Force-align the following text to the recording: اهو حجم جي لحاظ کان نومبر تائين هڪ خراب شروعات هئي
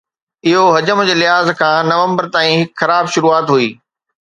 اهو 0.51 0.63
حجم 0.75 0.99
جي 1.09 1.13
لحاظ 1.19 1.47
کان 1.61 1.81
نومبر 1.91 2.23
تائين 2.37 2.59
هڪ 2.65 2.69
خراب 2.83 3.05
شروعات 3.17 3.45
هئي 3.55 3.69